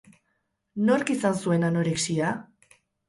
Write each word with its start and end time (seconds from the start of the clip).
Nork 0.87 1.11
izan 1.15 1.37
zuen 1.43 1.67
anorexia? 1.69 2.33